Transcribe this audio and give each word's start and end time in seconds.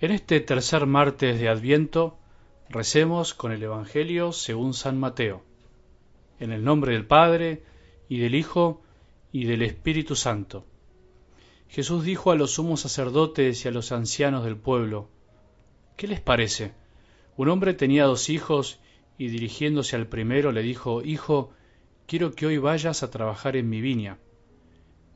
En 0.00 0.10
este 0.10 0.40
tercer 0.40 0.84
martes 0.84 1.40
de 1.40 1.48
Adviento 1.48 2.18
recemos 2.68 3.32
con 3.32 3.52
el 3.52 3.62
Evangelio 3.62 4.32
según 4.32 4.74
San 4.74 4.98
Mateo, 4.98 5.42
en 6.40 6.52
el 6.52 6.62
nombre 6.62 6.92
del 6.92 7.06
Padre, 7.06 7.62
y 8.08 8.18
del 8.18 8.34
Hijo, 8.34 8.82
y 9.32 9.46
del 9.46 9.62
Espíritu 9.62 10.14
Santo. 10.14 10.66
Jesús 11.68 12.04
dijo 12.04 12.30
a 12.30 12.34
los 12.34 12.52
sumos 12.52 12.80
sacerdotes 12.80 13.64
y 13.64 13.68
a 13.68 13.70
los 13.70 13.92
ancianos 13.92 14.44
del 14.44 14.56
pueblo, 14.56 15.08
¿qué 15.96 16.06
les 16.06 16.20
parece? 16.20 16.72
Un 17.38 17.48
hombre 17.48 17.72
tenía 17.72 18.04
dos 18.04 18.28
hijos, 18.28 18.80
y 19.16 19.28
dirigiéndose 19.28 19.96
al 19.96 20.06
primero 20.06 20.52
le 20.52 20.62
dijo, 20.62 21.02
Hijo, 21.02 21.52
quiero 22.06 22.32
que 22.32 22.46
hoy 22.46 22.58
vayas 22.58 23.02
a 23.02 23.10
trabajar 23.10 23.56
en 23.56 23.68
mi 23.68 23.80
viña. 23.80 24.18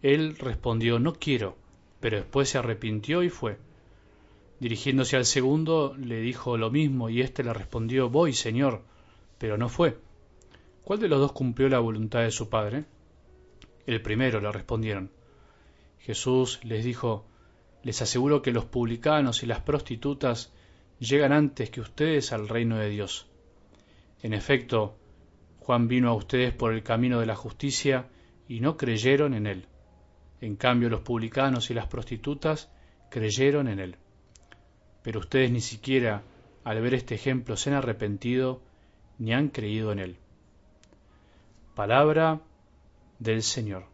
Él 0.03 0.37
respondió, 0.39 0.99
No 0.99 1.15
quiero, 1.15 1.57
pero 2.01 2.17
después 2.19 2.49
se 2.49 2.59
arrepintió 2.59 3.23
y 3.23 3.31
fue. 3.31 3.59
Dirigiéndose 4.61 5.17
al 5.17 5.25
segundo, 5.25 5.95
le 5.99 6.21
dijo 6.21 6.57
lo 6.57 6.71
mismo, 6.71 7.11
y 7.11 7.21
éste 7.21 7.43
le 7.43 7.53
respondió 7.53 8.09
Voy, 8.09 8.33
señor, 8.33 8.83
pero 9.39 9.57
no 9.57 9.69
fue. 9.69 9.99
¿Cuál 10.85 11.01
de 11.01 11.09
los 11.09 11.21
dos 11.21 11.33
cumplió 11.33 11.69
la 11.69 11.81
voluntad 11.81 12.21
de 12.21 12.31
su 12.31 12.49
padre? 12.49 12.85
El 13.87 14.03
primero, 14.03 14.41
le 14.41 14.51
respondieron. 14.51 15.11
Jesús 16.01 16.61
les 16.63 16.85
dijo 16.85 17.27
Les 17.83 18.01
aseguro 18.03 18.43
que 18.43 18.53
los 18.53 18.65
publicanos 18.65 19.43
y 19.43 19.47
las 19.47 19.61
prostitutas 19.61 20.53
llegan 20.99 21.33
antes 21.33 21.71
que 21.71 21.81
ustedes 21.81 22.33
al 22.33 22.49
reino 22.49 22.79
de 22.79 22.89
Dios. 22.89 23.28
En 24.23 24.33
efecto, 24.33 24.97
Juan 25.61 25.89
vino 25.89 26.11
a 26.11 26.15
ustedes 26.15 26.53
por 26.53 26.73
el 26.73 26.83
camino 26.83 27.21
de 27.21 27.27
la 27.27 27.37
justicia 27.37 28.09
y 28.49 28.61
no 28.61 28.77
creyeron 28.77 29.35
en 29.35 29.47
él. 29.47 29.67
En 30.41 30.57
cambio, 30.57 30.89
los 30.89 31.01
publicanos 31.01 31.71
y 31.71 31.75
las 31.75 31.87
prostitutas 31.87 32.71
creyeron 33.11 33.69
en 33.69 33.81
él 33.81 33.97
pero 35.09 35.21
ustedes 35.21 35.51
ni 35.51 35.63
siquiera 35.63 36.23
al 36.65 36.83
ver 36.83 36.93
este 36.93 37.15
ejemplo 37.15 37.57
se 37.57 37.71
han 37.71 37.77
arrepentido 37.77 38.61
ni 39.19 39.33
han 39.33 39.49
creído 39.49 39.91
en 39.91 40.01
él. 40.01 40.17
Palabra 41.75 42.41
del 43.19 43.43
Señor. 43.43 43.87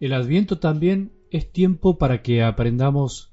El 0.00 0.12
adviento 0.12 0.58
también 0.58 1.12
es 1.30 1.50
tiempo 1.50 1.98
para 1.98 2.22
que 2.22 2.42
aprendamos 2.42 3.32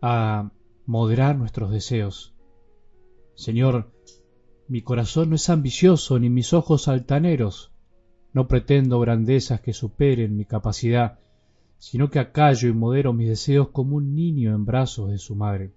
a 0.00 0.52
moderar 0.86 1.36
nuestros 1.36 1.70
deseos, 1.70 2.34
Señor, 3.38 3.92
mi 4.66 4.82
corazón 4.82 5.30
no 5.30 5.36
es 5.36 5.48
ambicioso 5.48 6.18
ni 6.18 6.28
mis 6.28 6.52
ojos 6.52 6.88
altaneros. 6.88 7.70
No 8.32 8.48
pretendo 8.48 8.98
grandezas 8.98 9.60
que 9.60 9.72
superen 9.72 10.36
mi 10.36 10.44
capacidad, 10.44 11.20
sino 11.78 12.10
que 12.10 12.18
acallo 12.18 12.68
y 12.68 12.72
modero 12.72 13.12
mis 13.12 13.28
deseos 13.28 13.68
como 13.68 13.94
un 13.94 14.16
niño 14.16 14.52
en 14.56 14.64
brazos 14.64 15.12
de 15.12 15.18
su 15.18 15.36
madre. 15.36 15.72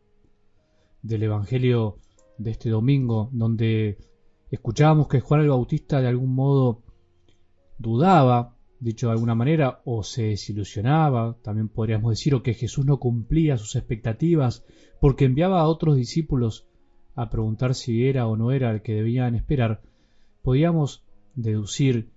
Del 1.04 1.22
Evangelio 1.22 2.00
de 2.40 2.50
este 2.50 2.72
domingo, 2.72 3.30
donde 3.32 4.00
escuchábamos 4.50 5.08
que 5.08 5.20
Juan 5.20 5.42
el 5.42 5.50
Bautista 5.50 6.02
de 6.02 6.08
algún 6.08 6.34
modo 6.34 6.82
dudaba, 7.78 8.58
dicho 8.82 9.08
de 9.08 9.14
alguna 9.14 9.36
manera, 9.36 9.82
o 9.86 10.04
se 10.04 10.24
desilusionaba, 10.24 11.38
también 11.42 11.70
podríamos 11.70 12.12
decir, 12.12 12.36
o 12.36 12.44
que 12.44 12.54
Jesús 12.54 12.86
no 12.86 13.00
cumplía 13.00 13.58
sus 13.58 13.76
expectativas 13.76 14.66
porque 15.00 15.26
enviaba 15.26 15.62
a 15.62 15.68
otros 15.68 15.96
discípulos 15.96 16.68
a 17.16 17.30
preguntar 17.30 17.76
si 17.76 18.08
era 18.08 18.28
o 18.28 18.36
no 18.36 18.52
era 18.52 18.72
el 18.72 18.82
que 18.82 18.96
debían 18.96 19.36
esperar, 19.36 19.82
podíamos 20.42 21.04
deducir 21.36 22.10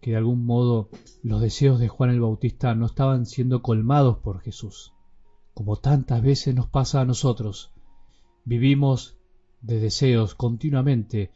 que 0.00 0.12
de 0.12 0.16
algún 0.16 0.46
modo 0.46 0.88
los 1.22 1.40
deseos 1.40 1.80
de 1.80 1.88
Juan 1.88 2.10
el 2.10 2.20
Bautista 2.20 2.74
no 2.74 2.86
estaban 2.86 3.26
siendo 3.26 3.60
colmados 3.60 4.18
por 4.18 4.40
Jesús. 4.40 4.92
Como 5.54 5.76
tantas 5.76 6.22
veces 6.22 6.54
nos 6.54 6.68
pasa 6.68 7.00
a 7.00 7.04
nosotros, 7.04 7.72
vivimos 8.44 9.18
de 9.60 9.80
deseos 9.80 10.34
continuamente 10.34 11.32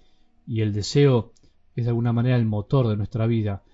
y 0.47 0.61
el 0.61 0.73
deseo 0.73 1.33
es 1.75 1.84
de 1.84 1.91
alguna 1.91 2.12
manera 2.12 2.37
el 2.37 2.44
motor 2.44 2.89
de 2.89 2.97
nuestra 2.97 3.27
vida. 3.27 3.65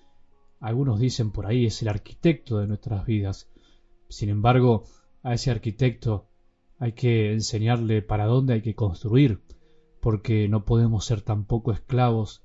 Algunos 0.60 0.98
dicen 0.98 1.30
por 1.30 1.46
ahí 1.46 1.66
es 1.66 1.82
el 1.82 1.88
arquitecto 1.88 2.58
de 2.58 2.66
nuestras 2.66 3.04
vidas. 3.06 3.48
Sin 4.08 4.28
embargo, 4.28 4.84
a 5.22 5.34
ese 5.34 5.50
arquitecto 5.50 6.28
hay 6.78 6.92
que 6.92 7.32
enseñarle 7.32 8.02
para 8.02 8.26
dónde 8.26 8.54
hay 8.54 8.62
que 8.62 8.74
construir, 8.74 9.40
porque 10.00 10.48
no 10.48 10.64
podemos 10.64 11.04
ser 11.04 11.22
tampoco 11.22 11.72
esclavos 11.72 12.42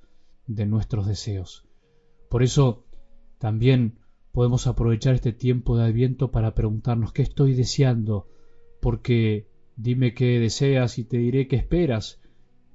de 0.48 0.66
nuestros 0.66 1.06
deseos. 1.06 1.66
Por 2.30 2.44
eso 2.44 2.86
también 3.38 4.00
podemos 4.32 4.68
aprovechar 4.68 5.16
este 5.16 5.34
tiempo 5.34 5.78
de 5.78 5.86
adviento 5.86 6.32
para 6.32 6.54
preguntarnos 6.54 7.12
qué 7.14 7.22
estoy 7.22 7.54
deseando, 7.54 8.28
porque 8.80 9.48
dime 9.76 10.14
qué 10.14 10.40
deseas 10.40 10.98
y 10.98 11.04
te 11.04 11.18
diré 11.18 11.48
qué 11.48 11.58
esperas. 11.58 12.22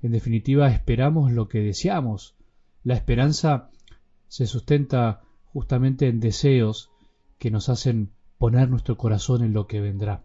En 0.03 0.13
definitiva, 0.13 0.69
esperamos 0.69 1.33
lo 1.33 1.49
que 1.49 1.61
deseamos. 1.61 2.37
La 2.85 2.95
esperanza 2.95 3.71
se 4.29 4.47
sustenta 4.47 5.23
justamente 5.57 6.07
en 6.07 6.21
deseos 6.21 6.91
que 7.39 7.51
nos 7.51 7.71
hacen 7.71 8.11
poner 8.37 8.69
nuestro 8.69 8.99
corazón 8.99 9.43
en 9.43 9.55
lo 9.55 9.67
que 9.67 9.81
vendrá. 9.81 10.23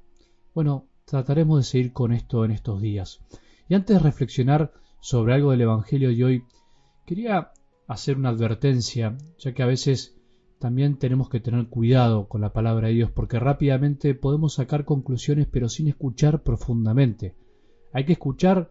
Bueno, 0.54 0.90
trataremos 1.06 1.58
de 1.58 1.64
seguir 1.64 1.94
con 1.94 2.12
esto 2.12 2.44
en 2.44 2.52
estos 2.52 2.82
días. 2.82 3.22
Y 3.70 3.76
antes 3.76 3.96
de 3.96 4.04
reflexionar 4.04 4.74
sobre 5.00 5.34
algo 5.34 5.52
del 5.52 5.62
Evangelio 5.62 6.10
de 6.10 6.22
hoy, 6.22 6.44
quería 7.06 7.54
hacer 7.88 8.18
una 8.18 8.28
advertencia, 8.28 9.18
ya 9.40 9.54
que 9.54 9.64
a 9.64 9.68
veces 9.68 10.18
también 10.60 10.98
tenemos 10.98 11.30
que 11.30 11.40
tener 11.40 11.66
cuidado 11.68 12.28
con 12.28 12.42
la 12.42 12.52
palabra 12.52 12.90
de 12.90 12.96
Dios, 12.96 13.12
porque 13.12 13.40
rápidamente 13.40 14.14
podemos 14.16 14.56
sacar 14.56 14.84
conclusiones 14.84 15.48
pero 15.50 15.70
sin 15.70 15.88
escuchar 15.88 16.44
profundamente. 16.44 17.36
Hay 17.94 18.04
que 18.04 18.14
escuchar 18.14 18.70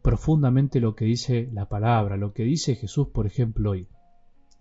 profundamente 0.00 0.80
lo 0.80 0.94
que 0.94 1.04
dice 1.04 1.50
la 1.52 1.68
palabra, 1.68 2.16
lo 2.16 2.32
que 2.32 2.44
dice 2.44 2.76
Jesús, 2.76 3.08
por 3.08 3.26
ejemplo, 3.26 3.72
hoy. 3.72 3.88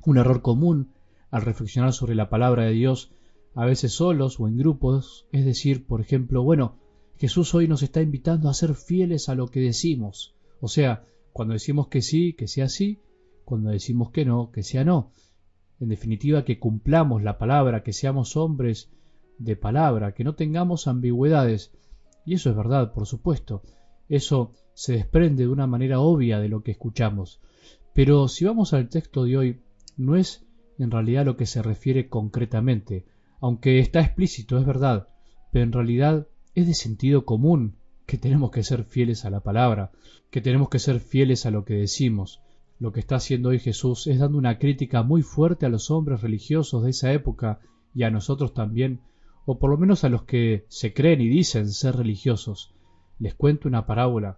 Un 0.06 0.18
error 0.18 0.42
común 0.42 0.92
al 1.32 1.42
reflexionar 1.42 1.94
sobre 1.94 2.16
la 2.16 2.30
palabra 2.30 2.64
de 2.64 2.72
Dios, 2.72 3.12
a 3.56 3.66
veces 3.66 3.94
solos 3.94 4.40
o 4.40 4.48
en 4.48 4.58
grupos, 4.58 5.28
es 5.32 5.46
decir, 5.46 5.86
por 5.86 6.02
ejemplo, 6.02 6.44
bueno, 6.44 6.76
Jesús 7.18 7.56
hoy 7.56 7.68
nos 7.68 7.82
está 7.82 8.02
invitando 8.02 8.50
a 8.50 8.54
ser 8.54 8.76
fieles 8.76 9.30
a 9.30 9.36
lo 9.36 9.48
que 9.48 9.60
decimos. 9.60 10.36
O 10.62 10.68
sea, 10.68 11.04
cuando 11.34 11.54
decimos 11.54 11.88
que 11.88 12.02
sí, 12.02 12.34
que 12.34 12.48
sea 12.48 12.70
sí, 12.70 13.00
cuando 13.46 13.70
decimos 13.70 14.12
que 14.12 14.26
no, 14.26 14.52
que 14.52 14.64
sea 14.64 14.84
no. 14.84 15.12
En 15.80 15.90
definitiva, 15.90 16.46
que 16.46 16.60
cumplamos 16.60 17.24
la 17.24 17.38
palabra, 17.38 17.84
que 17.84 17.94
seamos 17.94 18.36
hombres 18.36 18.90
de 19.38 19.56
palabra, 19.56 20.14
que 20.14 20.24
no 20.24 20.36
tengamos 20.36 20.88
ambigüedades. 20.88 21.72
Y 22.26 22.36
eso 22.36 22.50
es 22.50 22.56
verdad, 22.56 22.94
por 22.94 23.06
supuesto. 23.06 23.62
Eso 24.10 24.54
se 24.74 24.94
desprende 24.94 25.44
de 25.44 25.50
una 25.50 25.68
manera 25.68 26.00
obvia 26.00 26.40
de 26.40 26.50
lo 26.50 26.62
que 26.62 26.72
escuchamos. 26.72 27.40
Pero 27.94 28.28
si 28.28 28.46
vamos 28.46 28.74
al 28.74 28.90
texto 28.90 29.24
de 29.24 29.38
hoy, 29.38 29.62
no 29.96 30.16
es 30.16 30.47
en 30.78 30.92
realidad 30.92 31.26
lo 31.26 31.38
que 31.38 31.46
se 31.46 31.62
refiere 31.62 32.08
concretamente, 32.08 33.06
aunque 33.40 33.80
está 33.80 34.02
explícito, 34.02 34.58
es 34.58 34.66
verdad, 34.66 35.08
pero 35.52 35.64
en 35.64 35.72
realidad 35.72 36.28
es 36.56 36.68
de 36.68 36.74
sentido 36.74 37.26
común 37.26 37.76
que 38.06 38.18
tenemos 38.18 38.52
que 38.52 38.64
ser 38.64 38.84
fieles 38.84 39.26
a 39.26 39.30
la 39.30 39.42
palabra, 39.42 39.92
que 40.32 40.42
tenemos 40.42 40.70
que 40.70 40.80
ser 40.80 41.00
fieles 41.00 41.46
a 41.46 41.52
lo 41.52 41.66
que 41.66 41.76
decimos. 41.76 42.42
Lo 42.80 42.92
que 42.92 43.00
está 43.00 43.16
haciendo 43.16 43.50
hoy 43.50 43.60
Jesús 43.60 44.08
es 44.08 44.20
dando 44.20 44.38
una 44.38 44.60
crítica 44.60 45.04
muy 45.04 45.24
fuerte 45.24 45.66
a 45.66 45.70
los 45.70 45.92
hombres 45.92 46.22
religiosos 46.22 46.84
de 46.84 46.92
esa 46.92 47.12
época 47.12 47.60
y 47.94 48.04
a 48.04 48.12
nosotros 48.12 48.54
también, 48.54 49.02
o 49.46 49.60
por 49.60 49.70
lo 49.70 49.78
menos 49.78 50.04
a 50.04 50.10
los 50.10 50.24
que 50.24 50.66
se 50.68 50.94
creen 50.94 51.22
y 51.22 51.28
dicen 51.28 51.70
ser 51.70 51.96
religiosos. 51.96 52.74
Les 53.20 53.34
cuenta 53.34 53.68
una 53.68 53.86
parábola, 53.86 54.38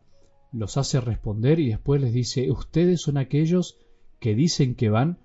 los 0.52 0.78
hace 0.78 1.02
responder 1.02 1.60
y 1.60 1.70
después 1.70 2.02
les 2.02 2.14
dice, 2.14 2.50
ustedes 2.52 3.02
son 3.02 3.18
aquellos 3.18 3.78
que 4.20 4.36
dicen 4.36 4.76
que 4.76 4.90
van, 4.90 5.20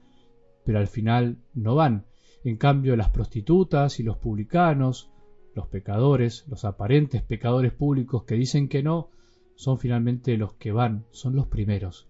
pero 0.64 0.78
al 0.78 0.88
final 0.88 1.38
no 1.54 1.74
van. 1.74 2.06
En 2.42 2.56
cambio, 2.56 2.96
las 2.96 3.10
prostitutas 3.10 4.00
y 4.00 4.02
los 4.02 4.18
publicanos, 4.18 5.10
los 5.54 5.68
pecadores, 5.68 6.44
los 6.48 6.64
aparentes 6.64 7.22
pecadores 7.22 7.72
públicos 7.72 8.24
que 8.24 8.34
dicen 8.34 8.68
que 8.68 8.82
no, 8.82 9.10
son 9.56 9.78
finalmente 9.78 10.36
los 10.36 10.54
que 10.54 10.72
van, 10.72 11.06
son 11.10 11.36
los 11.36 11.46
primeros. 11.46 12.08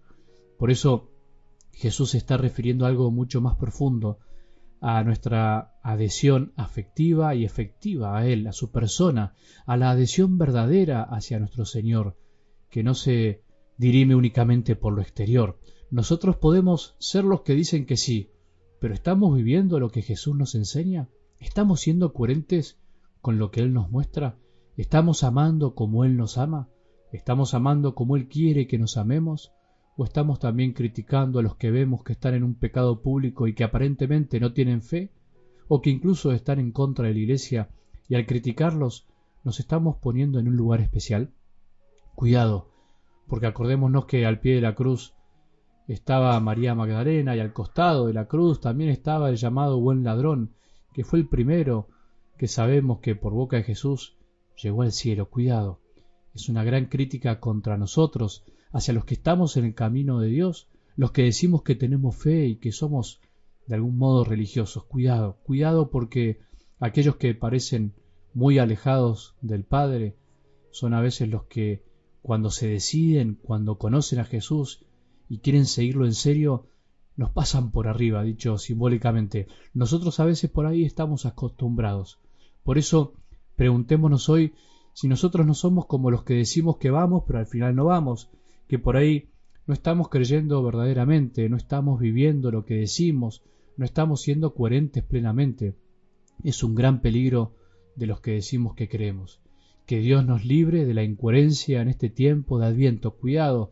Por 0.57 0.71
eso 0.71 1.11
Jesús 1.71 2.11
se 2.11 2.17
está 2.17 2.37
refiriendo 2.37 2.85
a 2.85 2.89
algo 2.89 3.11
mucho 3.11 3.41
más 3.41 3.55
profundo, 3.55 4.19
a 4.81 5.03
nuestra 5.03 5.73
adhesión 5.81 6.53
afectiva 6.55 7.35
y 7.35 7.45
efectiva 7.45 8.17
a 8.17 8.27
Él, 8.27 8.47
a 8.47 8.51
su 8.51 8.71
persona, 8.71 9.33
a 9.65 9.77
la 9.77 9.91
adhesión 9.91 10.37
verdadera 10.37 11.03
hacia 11.03 11.39
nuestro 11.39 11.65
Señor, 11.65 12.17
que 12.69 12.83
no 12.83 12.93
se 12.93 13.43
dirime 13.77 14.15
únicamente 14.15 14.75
por 14.75 14.93
lo 14.93 15.01
exterior. 15.01 15.59
Nosotros 15.91 16.37
podemos 16.37 16.95
ser 16.99 17.23
los 17.23 17.41
que 17.41 17.53
dicen 17.53 17.85
que 17.85 17.97
sí, 17.97 18.31
pero 18.85 18.93
¿estamos 18.93 19.35
viviendo 19.35 19.79
lo 19.79 19.89
que 19.89 20.03
Jesús 20.03 20.35
nos 20.35 20.53
enseña? 20.53 21.09
¿Estamos 21.39 21.79
siendo 21.79 22.13
coherentes 22.13 22.77
con 23.19 23.39
lo 23.39 23.49
que 23.49 23.61
Él 23.61 23.73
nos 23.73 23.89
muestra? 23.89 24.37
¿Estamos 24.77 25.23
amando 25.23 25.73
como 25.73 26.05
Él 26.05 26.17
nos 26.17 26.37
ama? 26.37 26.69
¿Estamos 27.11 27.55
amando 27.55 27.95
como 27.95 28.15
Él 28.15 28.27
quiere 28.27 28.67
que 28.67 28.77
nos 28.77 28.97
amemos? 28.97 29.51
¿O 29.97 30.03
estamos 30.03 30.37
también 30.37 30.73
criticando 30.73 31.39
a 31.39 31.41
los 31.41 31.55
que 31.55 31.71
vemos 31.71 32.03
que 32.03 32.13
están 32.13 32.35
en 32.35 32.43
un 32.43 32.53
pecado 32.53 33.01
público 33.01 33.47
y 33.47 33.55
que 33.55 33.63
aparentemente 33.63 34.39
no 34.39 34.53
tienen 34.53 34.83
fe? 34.83 35.09
¿O 35.67 35.81
que 35.81 35.89
incluso 35.89 36.31
están 36.31 36.59
en 36.59 36.71
contra 36.71 37.07
de 37.07 37.15
la 37.15 37.19
Iglesia 37.21 37.69
y 38.07 38.13
al 38.13 38.27
criticarlos 38.27 39.07
nos 39.43 39.59
estamos 39.59 39.95
poniendo 39.95 40.37
en 40.37 40.47
un 40.47 40.57
lugar 40.57 40.81
especial? 40.81 41.31
Cuidado, 42.13 42.69
porque 43.25 43.47
acordémonos 43.47 44.05
que 44.05 44.27
al 44.27 44.39
pie 44.41 44.53
de 44.53 44.61
la 44.61 44.75
cruz 44.75 45.15
estaba 45.87 46.39
María 46.39 46.73
Magdalena 46.73 47.35
y 47.35 47.39
al 47.39 47.53
costado 47.53 48.07
de 48.07 48.13
la 48.13 48.27
cruz 48.27 48.59
también 48.59 48.89
estaba 48.89 49.29
el 49.29 49.37
llamado 49.37 49.79
buen 49.79 50.03
ladrón, 50.03 50.51
que 50.93 51.03
fue 51.03 51.19
el 51.19 51.27
primero 51.27 51.87
que 52.37 52.47
sabemos 52.47 52.99
que 52.99 53.15
por 53.15 53.33
boca 53.33 53.57
de 53.57 53.63
Jesús 53.63 54.17
llegó 54.61 54.81
al 54.81 54.91
cielo. 54.91 55.29
Cuidado, 55.29 55.79
es 56.33 56.49
una 56.49 56.63
gran 56.63 56.85
crítica 56.85 57.39
contra 57.39 57.77
nosotros, 57.77 58.43
hacia 58.71 58.93
los 58.93 59.05
que 59.05 59.13
estamos 59.13 59.57
en 59.57 59.65
el 59.65 59.75
camino 59.75 60.19
de 60.19 60.27
Dios, 60.29 60.67
los 60.95 61.11
que 61.11 61.23
decimos 61.23 61.63
que 61.63 61.75
tenemos 61.75 62.15
fe 62.15 62.45
y 62.47 62.55
que 62.57 62.71
somos 62.71 63.21
de 63.67 63.75
algún 63.75 63.97
modo 63.97 64.23
religiosos. 64.23 64.83
Cuidado, 64.85 65.37
cuidado 65.43 65.89
porque 65.89 66.39
aquellos 66.79 67.15
que 67.17 67.33
parecen 67.35 67.93
muy 68.33 68.59
alejados 68.59 69.35
del 69.41 69.63
Padre 69.63 70.15
son 70.71 70.93
a 70.93 71.01
veces 71.01 71.29
los 71.29 71.43
que 71.45 71.83
cuando 72.21 72.49
se 72.49 72.67
deciden, 72.67 73.39
cuando 73.41 73.77
conocen 73.77 74.19
a 74.19 74.25
Jesús 74.25 74.84
y 75.29 75.39
quieren 75.39 75.65
seguirlo 75.65 76.05
en 76.05 76.13
serio, 76.13 76.67
nos 77.17 77.31
pasan 77.31 77.71
por 77.71 77.87
arriba, 77.87 78.23
dicho 78.23 78.57
simbólicamente. 78.57 79.47
Nosotros 79.73 80.19
a 80.19 80.25
veces 80.25 80.49
por 80.49 80.65
ahí 80.65 80.83
estamos 80.83 81.25
acostumbrados. 81.25 82.19
Por 82.63 82.77
eso 82.77 83.13
preguntémonos 83.55 84.29
hoy 84.29 84.53
si 84.93 85.07
nosotros 85.07 85.45
no 85.45 85.53
somos 85.53 85.85
como 85.85 86.11
los 86.11 86.23
que 86.23 86.35
decimos 86.35 86.77
que 86.77 86.89
vamos, 86.89 87.23
pero 87.27 87.39
al 87.39 87.47
final 87.47 87.75
no 87.75 87.85
vamos, 87.85 88.29
que 88.67 88.79
por 88.79 88.97
ahí 88.97 89.29
no 89.67 89.73
estamos 89.73 90.09
creyendo 90.09 90.61
verdaderamente, 90.63 91.49
no 91.49 91.57
estamos 91.57 91.99
viviendo 91.99 92.51
lo 92.51 92.65
que 92.65 92.75
decimos, 92.75 93.43
no 93.77 93.85
estamos 93.85 94.21
siendo 94.21 94.53
coherentes 94.53 95.03
plenamente. 95.03 95.75
Es 96.43 96.63
un 96.63 96.75
gran 96.75 97.01
peligro 97.01 97.53
de 97.95 98.07
los 98.07 98.21
que 98.21 98.31
decimos 98.31 98.75
que 98.75 98.87
creemos. 98.87 99.39
Que 99.85 99.99
Dios 99.99 100.25
nos 100.25 100.45
libre 100.45 100.85
de 100.85 100.93
la 100.93 101.03
incoherencia 101.03 101.81
en 101.81 101.89
este 101.89 102.09
tiempo 102.09 102.59
de 102.59 102.67
adviento. 102.67 103.11
Cuidado, 103.11 103.71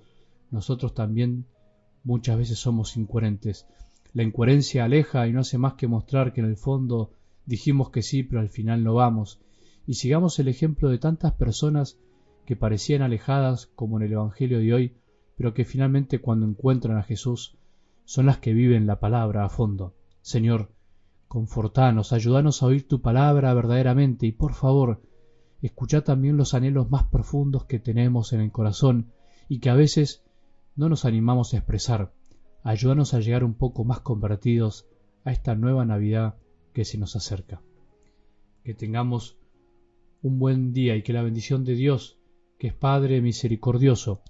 nosotros 0.54 0.94
también 0.94 1.48
muchas 2.04 2.38
veces 2.38 2.60
somos 2.60 2.96
incoherentes. 2.96 3.66
La 4.14 4.22
incoherencia 4.22 4.86
aleja 4.86 5.28
y 5.28 5.34
no 5.34 5.40
hace 5.40 5.58
más 5.58 5.74
que 5.74 5.88
mostrar 5.88 6.32
que 6.32 6.42
en 6.42 6.48
el 6.48 6.58
fondo 6.58 7.12
dijimos 7.48 7.90
que 7.90 8.04
sí, 8.04 8.22
pero 8.22 8.40
al 8.40 8.50
final 8.50 8.84
no 8.84 8.94
vamos. 8.94 9.40
Y 9.88 9.96
sigamos 9.96 10.38
el 10.38 10.48
ejemplo 10.48 10.90
de 10.90 11.00
tantas 11.00 11.34
personas 11.34 11.98
que 12.46 12.56
parecían 12.56 13.02
alejadas 13.02 13.66
como 13.66 13.98
en 13.98 14.04
el 14.06 14.14
Evangelio 14.14 14.60
de 14.60 14.74
hoy, 14.74 14.94
pero 15.36 15.56
que 15.56 15.66
finalmente 15.66 16.20
cuando 16.20 16.46
encuentran 16.46 16.98
a 16.98 17.04
Jesús 17.04 17.58
son 18.06 18.28
las 18.28 18.38
que 18.38 18.54
viven 18.54 18.86
la 18.86 19.00
palabra 19.00 19.46
a 19.46 19.50
fondo. 19.50 19.96
Señor, 20.22 20.70
confortanos, 21.28 22.14
ayúdanos 22.14 22.62
a 22.62 22.68
oír 22.68 22.88
tu 22.88 23.02
palabra 23.02 23.52
verdaderamente 23.56 24.28
y 24.28 24.32
por 24.32 24.54
favor, 24.54 25.02
escucha 25.64 26.04
también 26.04 26.38
los 26.38 26.54
anhelos 26.54 26.92
más 26.92 27.06
profundos 27.06 27.66
que 27.66 27.80
tenemos 27.80 28.34
en 28.34 28.42
el 28.42 28.52
corazón 28.52 29.12
y 29.50 29.60
que 29.60 29.72
a 29.72 29.76
veces 29.76 30.24
no 30.76 30.90
nos 30.90 31.06
animamos 31.06 31.54
a 31.54 31.58
expresar. 31.58 32.14
Ayúdanos 32.64 33.14
a 33.14 33.20
llegar 33.20 33.44
un 33.44 33.54
poco 33.54 33.84
más 33.84 34.00
convertidos 34.00 34.88
a 35.24 35.32
esta 35.32 35.56
nueva 35.56 35.86
Navidad 35.86 36.36
que 36.74 36.86
se 36.86 36.98
nos 36.98 37.16
acerca. 37.16 37.62
Que 38.64 38.74
tengamos 38.74 39.38
un 40.22 40.40
buen 40.40 40.74
día 40.74 40.96
y 40.96 41.04
que 41.04 41.14
la 41.14 41.22
bendición 41.22 41.64
de 41.66 41.76
Dios, 41.76 42.18
que 42.58 42.68
es 42.68 42.74
Padre 42.74 43.22
misericordioso, 43.22 44.22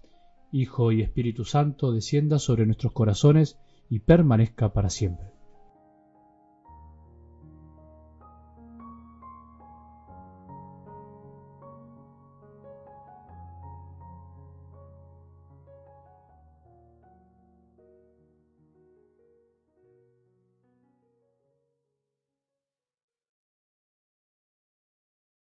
Hijo 0.51 0.91
y 0.91 1.01
Espíritu 1.01 1.45
Santo, 1.45 1.91
descienda 1.91 2.39
sobre 2.39 2.65
nuestros 2.65 2.93
corazones 2.93 3.57
y 3.89 3.99
permanezca 3.99 4.73
para 4.73 4.89
siempre. 4.89 5.32